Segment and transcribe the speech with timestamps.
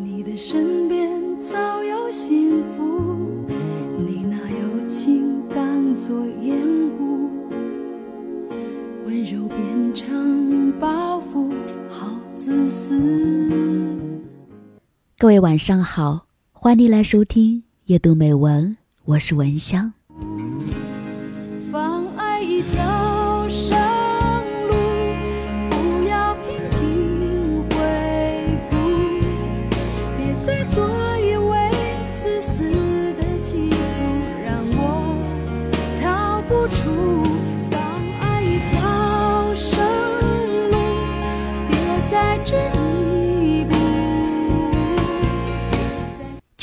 [0.00, 1.10] 你的身边
[1.42, 3.18] 早有幸福，
[3.98, 6.56] 你拿友情当作烟
[7.00, 7.28] 雾，
[9.04, 11.50] 温柔变成包袱，
[11.88, 13.82] 好自私。
[15.18, 19.92] 各位晚上好，欢迎来收听夜读美文，我是文香。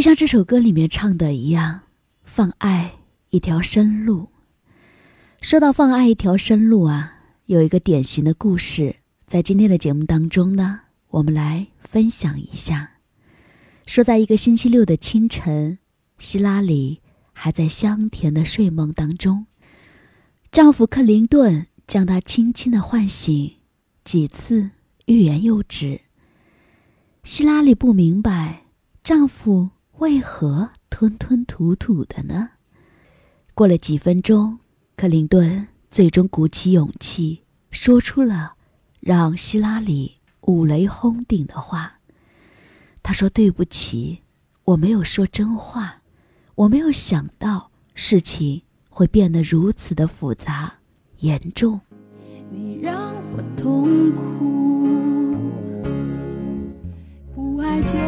[0.00, 1.82] 就像这首歌里面唱的一样，
[2.24, 2.90] 放爱
[3.28, 4.30] 一条生路。
[5.42, 12.92] 说到放爱一条生路啊，有一个典型的故事，在今天的节目当中呢，我们来分享一下。
[13.84, 15.78] 说在一个星期六的清晨，
[16.18, 17.02] 希拉里
[17.34, 19.44] 还在香甜的睡梦当中，
[20.50, 23.52] 丈夫克林顿将她轻轻的唤醒，
[24.02, 24.70] 几次
[25.04, 26.00] 欲言又止。
[27.22, 28.62] 希拉里不明白
[29.04, 29.68] 丈夫
[30.00, 32.48] 为何吞吞吐吐的呢？
[33.52, 34.58] 过了几分钟，
[34.96, 38.54] 克林顿最终鼓起勇气，说出了
[39.00, 41.98] 让希拉里五雷轰顶的话。
[43.02, 44.22] 他说：“对不起，
[44.64, 46.00] 我没有说真话，
[46.54, 50.72] 我没有想到事情会变得如此的复杂
[51.18, 51.78] 严重。
[52.50, 55.36] 你让我痛苦，
[57.34, 57.98] 不爱就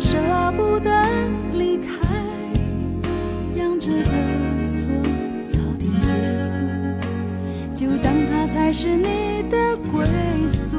[0.00, 0.16] 舍
[0.56, 0.90] 不得
[1.52, 1.92] 离开，
[3.54, 4.90] 让这个错
[5.46, 6.08] 早点结
[6.40, 6.62] 束，
[7.74, 10.06] 就当它才是你的归
[10.48, 10.78] 宿。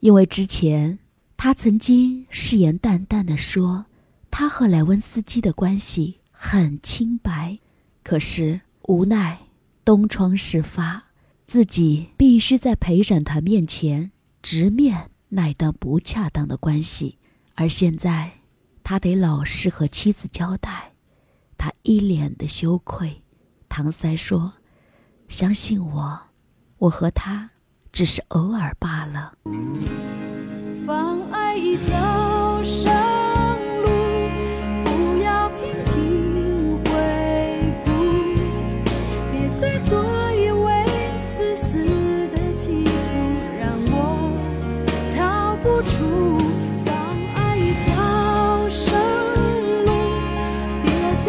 [0.00, 0.98] 因为之前
[1.36, 3.86] 他曾经誓言淡淡的说，
[4.30, 7.58] 他和莱温斯基的关系很清白，
[8.02, 9.38] 可是无奈
[9.84, 11.04] 东窗事发，
[11.46, 14.10] 自己必须在陪审团面前
[14.42, 17.16] 直面那段不恰当的关系，
[17.54, 18.30] 而现在
[18.90, 20.90] 他得老实和妻子交代，
[21.56, 23.22] 他一脸的羞愧。
[23.68, 24.52] 搪塞说
[25.30, 26.20] ：“相信我，
[26.76, 27.48] 我和他
[27.92, 29.32] 只是偶尔罢了。”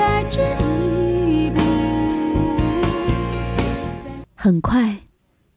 [0.01, 1.62] 别再执迷不。
[4.35, 5.03] 很快，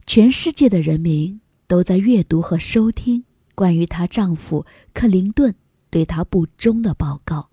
[0.06, 3.25] 全世界的人民都在阅读和收听
[3.55, 5.55] 关于她丈夫克林顿
[5.88, 7.49] 对她不忠的报告。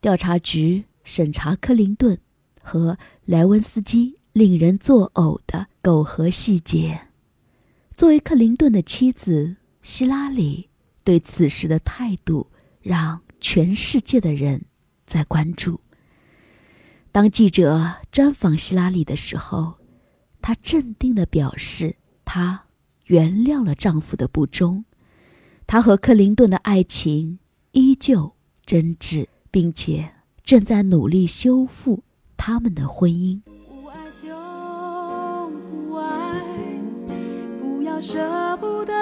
[0.00, 2.18] 调查局审查克林顿
[2.60, 7.02] 和莱文斯基令人作呕的苟合细节。
[7.96, 10.70] 作为克林顿的妻子，希拉里
[11.04, 12.48] 对此事的态度
[12.80, 14.64] 让全世界的人
[15.06, 15.80] 在关注。
[17.12, 19.74] 当记者专访希拉里的时候，
[20.40, 22.66] 她镇定地表示，她
[23.06, 24.84] 原谅了丈夫的不忠，
[25.66, 27.40] 她和克林顿的爱情
[27.72, 28.32] 依旧
[28.64, 30.12] 真挚，并且
[30.44, 32.04] 正在努力修复
[32.36, 33.40] 他们的婚姻。
[33.44, 34.28] 不爱就
[35.68, 36.40] 不爱，
[37.60, 38.92] 不要舍不得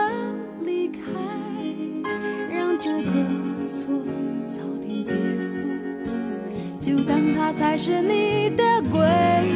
[6.89, 8.99] 就当它才是你的归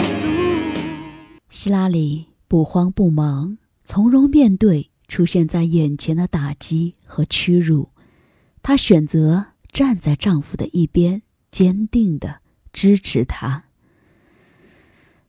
[0.00, 0.26] 宿。
[1.48, 7.88] 希拉里不慌不忙，从容面对出现在眼前的打击和屈辱。
[8.62, 13.64] 她选择站在丈夫的一边，坚定的支持他。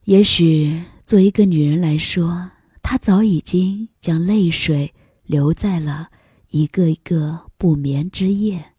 [0.03, 6.09] 也许，作为一个女人来说，她早已经将泪水留在了
[6.49, 8.73] 一个一个不眠之夜。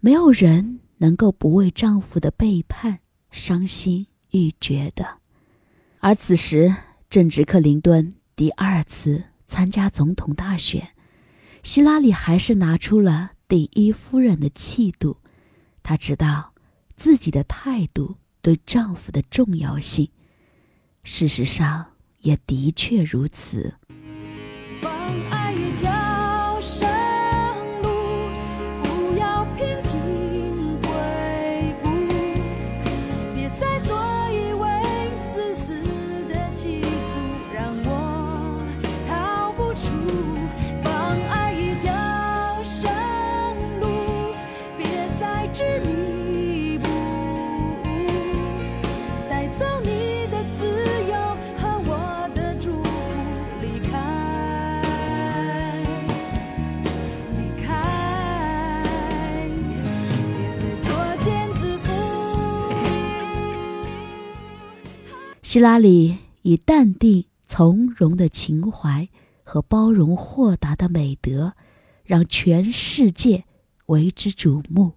[0.00, 3.00] 没有人能够不为丈夫的背叛
[3.32, 5.18] 伤心欲绝的。
[5.98, 6.72] 而此时
[7.10, 10.90] 正值克林顿第二次参加总统大选，
[11.64, 15.16] 希拉里还是拿出了第一夫人的气度。
[15.82, 16.54] 她知道
[16.96, 20.08] 自己的态度对丈夫的重要性，
[21.02, 21.84] 事实上
[22.20, 23.74] 也的确如此。
[65.52, 69.06] 希拉里以淡定从容的情怀
[69.44, 71.52] 和包容豁达的美德，
[72.04, 73.44] 让全世界
[73.84, 74.94] 为之瞩目，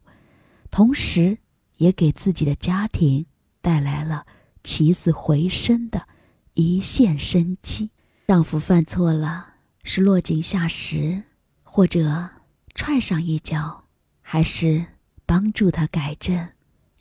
[0.72, 1.40] 同时
[1.76, 3.26] 也给自己的家庭
[3.60, 4.26] 带来了
[4.64, 6.08] 起死回生的
[6.54, 7.90] 一线生机。
[8.28, 11.22] 丈夫犯错了，是落井下石，
[11.64, 12.30] 或者
[12.74, 13.84] 踹上一脚，
[14.22, 14.86] 还是
[15.26, 16.48] 帮助他改正，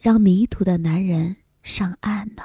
[0.00, 2.42] 让迷途的男人上岸呢？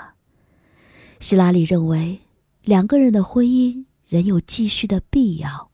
[1.19, 2.19] 希拉里认为，
[2.63, 5.69] 两个人的婚姻仍有继续的必要，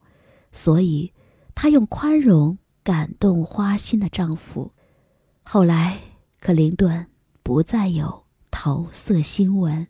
[0.52, 1.12] 所以
[1.54, 4.72] 她用宽容感动花心的丈夫。
[5.44, 5.98] 后来，
[6.40, 7.06] 克林顿
[7.44, 9.86] 不再有桃色新闻。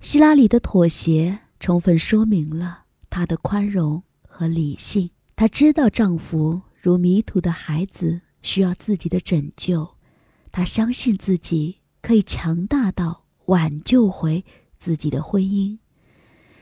[0.00, 5.10] 希拉里的妥协充分说明了她的宽容和理性。
[5.36, 9.96] 她知道丈夫如迷途的孩子需要自己的拯救，
[10.52, 13.19] 她相信自己可以强大到。
[13.50, 14.44] 挽救回
[14.78, 15.76] 自己的婚姻，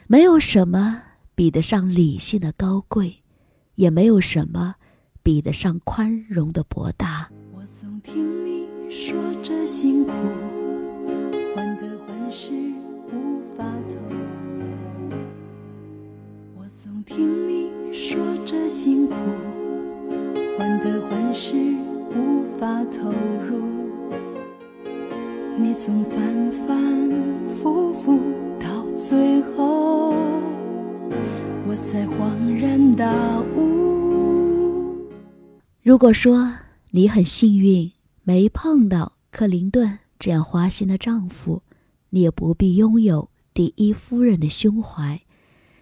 [0.06, 1.02] 没有什么
[1.34, 3.22] 比得上理性的高贵，
[3.74, 4.76] 也没有什么
[5.22, 7.28] 比得上宽容的博大。
[7.52, 10.12] 我总听你说着辛苦，
[11.54, 12.52] 患得患失
[13.12, 13.98] 无法透。
[16.56, 19.14] 我总听你说着辛苦，
[20.56, 21.52] 患得患失
[22.16, 23.10] 无法投
[23.46, 23.58] 入。
[25.60, 26.77] 你总反反
[27.60, 28.20] 复复，
[28.60, 30.14] 到最后，
[31.66, 34.96] 我才恍然大悟。
[35.82, 36.54] 如果说
[36.92, 37.90] 你很幸运
[38.22, 41.60] 没碰到克林顿这样花心的丈夫，
[42.10, 45.20] 你也不必拥有第一夫人的胸怀，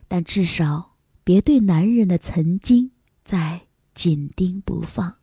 [0.08, 0.92] 但至少
[1.24, 2.90] 别对男人的曾经
[3.22, 3.60] 再
[3.94, 5.16] 紧盯不放，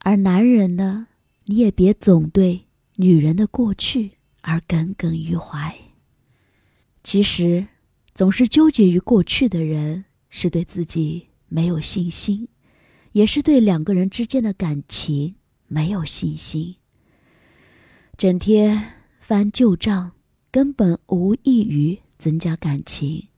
[0.00, 1.06] 而男人呢，
[1.44, 2.62] 你也别总对。
[2.96, 4.12] 女人的过去
[4.46, 5.74] 而耿耿于怀。
[7.02, 7.66] 其实，
[8.14, 12.46] 总是纠结于过去的人，是对自己没有信心，
[13.12, 15.36] 也是对两个人之间的感情
[15.66, 16.76] 没有信心。
[18.18, 20.12] 整天翻旧账，
[20.50, 23.28] 根本无异于增加感情，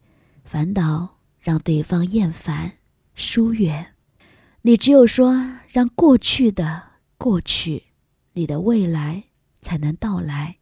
[0.44, 2.72] 反倒让对方厌烦、
[3.14, 3.94] 疏远。
[4.62, 5.32] 你只有说
[5.68, 6.82] 让过去的
[7.16, 7.84] 过去，
[8.32, 9.22] 你的未来。
[9.62, 10.58] 才能到来。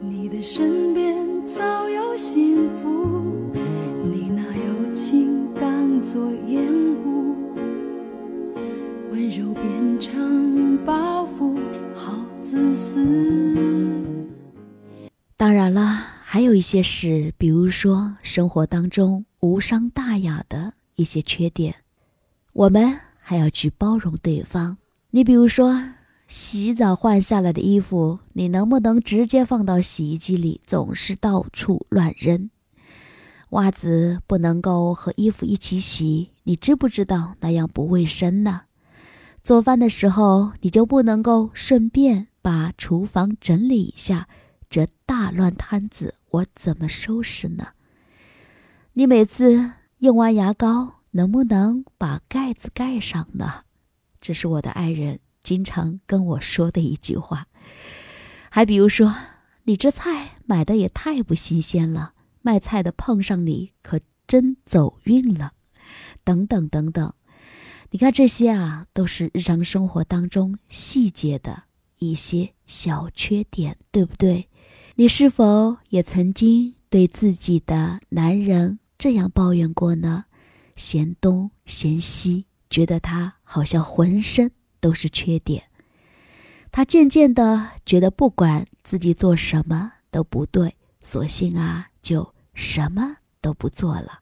[0.00, 1.16] 你的身边
[1.46, 3.50] 早有幸福，
[4.04, 6.62] 你拿友情当作烟
[7.04, 7.54] 雾，
[9.10, 11.58] 温柔变成包袱，
[11.94, 12.12] 好
[12.44, 14.26] 自私。
[15.36, 15.80] 当然了，
[16.22, 21.74] 还有一些事，比如说生活当中无伤大雅的一些缺点，
[22.52, 24.76] 我们还要去包容对方。
[25.10, 25.82] 你比如说。
[26.26, 30.60] 洗澡换下来的衣服，你能不能直接放到洗衣机里？
[30.66, 32.50] 总是到处乱扔。
[33.50, 38.62] 袜子不能够和衣服一起洗，你知不知道那样不卫生呢？
[39.44, 44.28] 做饭的时候，你就不能够顺便把厨房整理一下，
[44.68, 47.68] 这大乱摊子我怎么收拾呢？
[48.94, 53.60] 你每次用完牙膏，能不能把盖子盖上呢？
[54.20, 55.20] 这是我的爱人。
[55.46, 57.46] 经常跟我说的一句话，
[58.50, 59.14] 还比如说，
[59.62, 65.52] 你这菜买的也太不新鲜了，卖菜的碰上你可真走运了，
[66.24, 67.14] 等等等等。
[67.90, 71.62] 你看这些啊，都是日常生活当中细节的
[72.00, 74.48] 一些小缺点，对不对？
[74.96, 80.24] 你是否也曾经对自己的男人这样抱怨过呢？
[80.74, 84.50] 嫌东嫌西，觉得他好像浑身。
[84.80, 85.64] 都是缺点，
[86.70, 94.20] 他渐渐的觉得不管自己做什么都不对，索性啊就什么都不做了，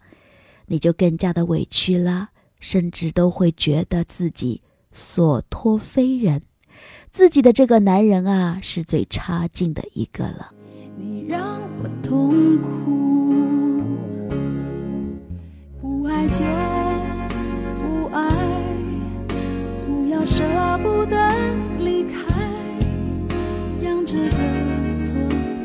[0.66, 2.30] 你就更加的委屈了，
[2.60, 6.42] 甚至都会觉得自己所托非人，
[7.10, 10.52] 自己的这个男人啊是最差劲的一个了。
[10.96, 13.34] 你让我痛苦，
[15.80, 16.28] 不爱
[20.14, 20.24] 就。
[20.24, 20.42] 舍
[20.78, 21.16] 不得
[21.78, 22.18] 离开，
[23.80, 24.36] 让这个
[24.92, 25.14] 错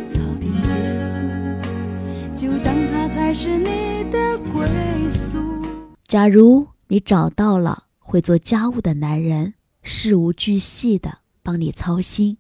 [0.10, 0.70] 早点结
[1.04, 1.22] 束，
[2.36, 4.68] 就当他才是你的归
[5.10, 5.40] 宿。
[6.08, 9.54] 假如你找到了会做家务的男人，
[9.84, 12.38] 事无巨细的帮你操心，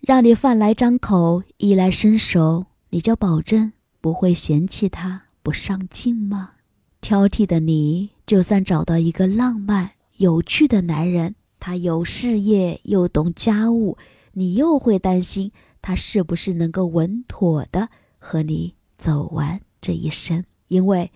[0.00, 6.52] 让你饭来张口、衣来伸手，你就保证不会嫌弃他不上进吗？
[7.00, 11.34] 挑剔的你，就算找到一个浪漫有趣的男人。
[11.60, 13.96] 他有事业又懂家务，
[14.32, 15.52] 你又会担心
[15.82, 20.44] 他是不是能够稳妥的和你走完这一生？
[20.68, 21.12] 因为，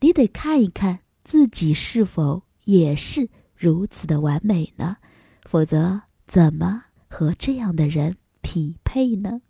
[0.00, 4.96] 你得看一看自己是否也是如此的完美呢？
[5.44, 9.42] 否则，怎么和这样的人匹配呢？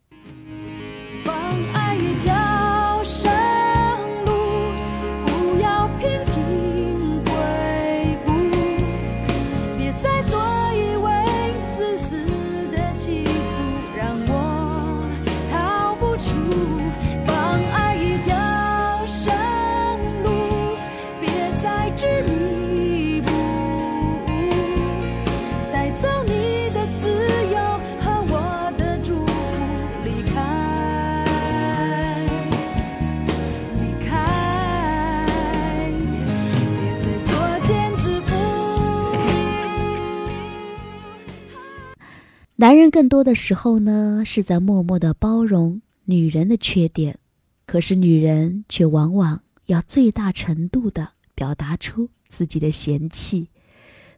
[42.93, 47.19] 更多的时候呢，是在默默的包容女人的缺点，
[47.65, 53.49] 可是女人却往往要最大程度的表达出自己的嫌弃。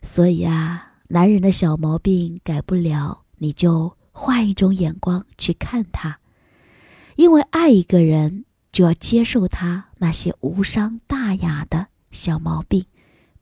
[0.03, 6.19] 所以啊，男人的小毛病改不了，你就换一种眼光去看他。
[7.15, 12.85] 因为爱一个人，就要接受他那些无伤大雅的小毛病，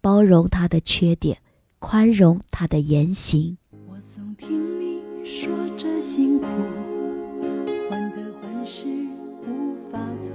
[0.02, 1.38] 包容他的缺点，
[1.78, 3.56] 宽容他的言行。
[3.86, 4.91] 我总听你。
[5.24, 6.46] 说着辛苦，
[7.88, 8.86] 患得患失
[9.46, 10.30] 无法透。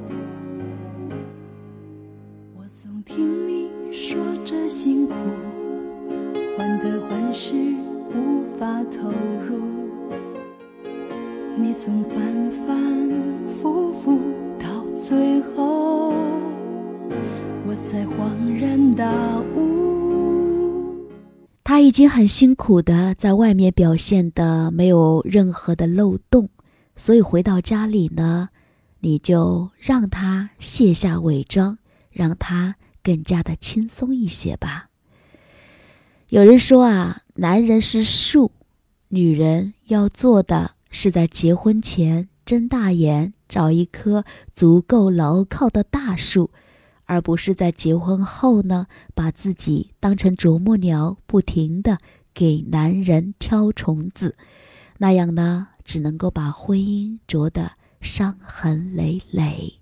[2.55, 5.13] 我总听你说着辛苦，
[6.57, 7.53] 患得患失
[8.15, 9.09] 无法投
[9.45, 9.59] 入。
[11.57, 13.11] 你总反反
[13.61, 14.19] 复复，
[14.57, 16.13] 到最后，
[17.67, 19.11] 我才恍然大
[19.57, 19.96] 悟。
[21.77, 26.49] 他已经很辛苦的在外面表现的没有任何的漏洞，
[26.95, 28.49] 所以回到家里呢，
[29.01, 31.77] 你就让他卸下伪装，
[32.09, 34.89] 让他更加的轻松一些吧。
[36.29, 38.51] 有人说啊，男人是树，
[39.09, 46.49] 女人要做的是在结婚前睁大眼找一棵足够牢靠的大树。
[47.07, 48.85] 而不是在结婚后呢，
[49.15, 51.97] 把自己当成啄木鸟，不停的
[52.33, 54.35] 给男人挑虫子，
[54.99, 57.71] 那样呢，只能够把婚姻啄得
[58.01, 59.79] 伤痕累累。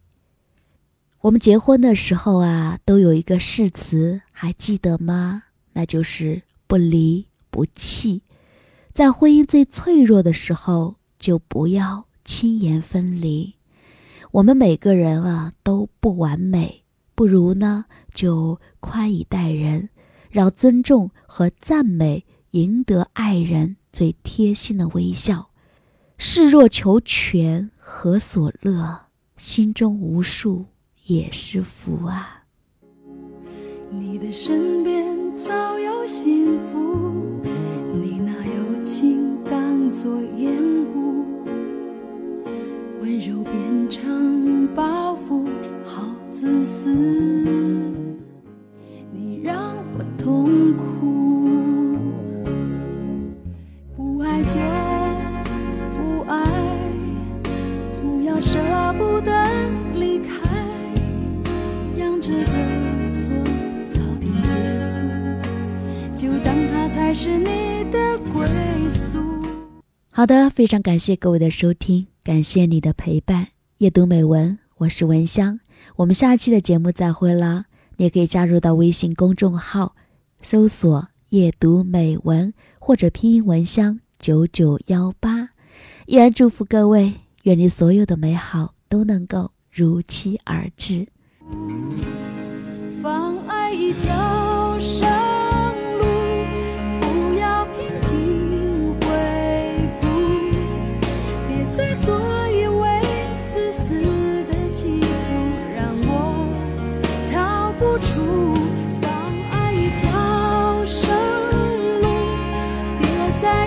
[1.22, 5.44] 我们结婚的时候啊，都有一个誓词，还记得吗？
[5.74, 8.22] 那就是不离不弃。
[8.94, 13.56] 在婚姻最脆弱的时候，就不要轻言分离。
[14.32, 16.85] 我们每个人啊，都不完美。
[17.16, 19.90] 不如呢，就宽以待人，
[20.30, 25.50] 让尊重和赞美赢得爱人最贴心的微笑。
[26.18, 29.00] 视若求全，何所乐？
[29.38, 30.66] 心中无数
[31.06, 32.44] 也是福啊！
[33.90, 37.42] 你的身边早有幸福，
[37.94, 40.54] 你拿友情当作烟
[40.94, 41.46] 雾，
[43.02, 45.46] 温柔变成包袱。
[46.46, 46.94] 自私，
[49.12, 51.98] 你让我痛苦。
[53.98, 54.60] 不爱就
[55.98, 56.46] 不爱，
[58.00, 58.60] 不要舍
[58.96, 59.32] 不得
[59.96, 60.30] 离开，
[61.98, 62.46] 让这个
[63.10, 63.34] 错
[63.90, 65.02] 早点结束，
[66.16, 68.48] 就当它才是你的归
[68.88, 69.18] 宿。
[70.12, 73.48] 好的，非常感谢各位的收听，感谢你的陪伴。
[73.80, 75.60] 夜读美文，我是文香。
[75.96, 77.66] 我们下期的节目再会啦！
[77.98, 79.96] 你也可以加入到微信公众号，
[80.42, 85.50] 搜索“夜读美文”或者拼音文香九九幺八。
[86.06, 87.14] 依然祝福各位，
[87.44, 91.08] 愿你所有的美好都能够如期而至。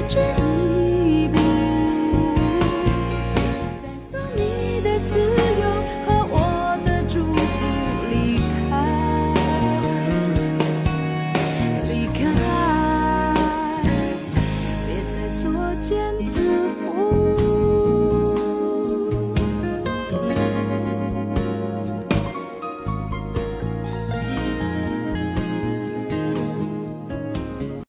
[0.08, 0.57] 只。